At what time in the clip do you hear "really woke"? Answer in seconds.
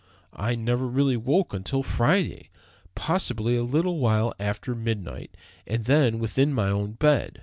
0.87-1.53